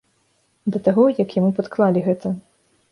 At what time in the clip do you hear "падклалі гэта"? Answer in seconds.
1.59-2.27